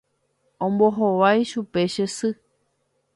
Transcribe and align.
Ombohovái 0.65 1.39
chupe 1.49 1.81
che 1.93 2.05
sy. 2.17 2.29